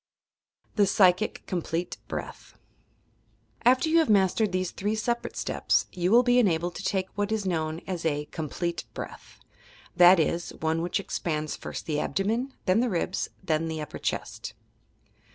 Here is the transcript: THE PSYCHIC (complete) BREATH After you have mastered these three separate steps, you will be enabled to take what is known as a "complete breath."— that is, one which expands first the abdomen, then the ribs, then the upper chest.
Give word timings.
THE 0.77 0.87
PSYCHIC 0.87 1.43
(complete) 1.45 1.99
BREATH 2.07 2.57
After 3.63 3.87
you 3.87 3.99
have 3.99 4.09
mastered 4.09 4.51
these 4.51 4.71
three 4.71 4.95
separate 4.95 5.35
steps, 5.37 5.85
you 5.91 6.09
will 6.09 6.23
be 6.23 6.39
enabled 6.39 6.73
to 6.77 6.83
take 6.83 7.05
what 7.13 7.31
is 7.31 7.45
known 7.45 7.81
as 7.85 8.03
a 8.03 8.25
"complete 8.31 8.85
breath."— 8.95 9.37
that 10.01 10.19
is, 10.19 10.55
one 10.59 10.81
which 10.81 10.99
expands 10.99 11.55
first 11.55 11.85
the 11.85 11.99
abdomen, 11.99 12.51
then 12.65 12.79
the 12.79 12.89
ribs, 12.89 13.29
then 13.43 13.67
the 13.67 13.79
upper 13.79 13.99
chest. 13.99 14.55